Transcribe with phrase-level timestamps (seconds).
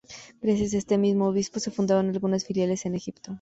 [0.41, 3.29] Gracias a este mismo obispo se fundaron algunas filiales en Egipto.